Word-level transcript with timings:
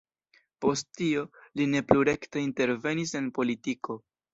Post 0.65 0.89
tio, 1.01 1.27
li 1.61 1.69
ne 1.75 1.85
plu 1.93 2.09
rekte 2.13 2.47
intervenis 2.49 3.19
en 3.25 3.33
politiko. 3.41 4.05